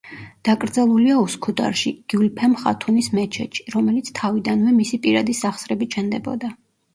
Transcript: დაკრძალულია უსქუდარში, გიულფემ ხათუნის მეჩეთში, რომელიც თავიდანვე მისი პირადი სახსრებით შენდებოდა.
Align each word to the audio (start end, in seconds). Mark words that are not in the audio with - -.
დაკრძალულია 0.47 1.17
უსქუდარში, 1.23 1.91
გიულფემ 2.13 2.55
ხათუნის 2.61 3.09
მეჩეთში, 3.17 3.67
რომელიც 3.75 4.11
თავიდანვე 4.21 4.75
მისი 4.79 5.01
პირადი 5.05 5.37
სახსრებით 5.43 6.01
შენდებოდა. 6.01 6.53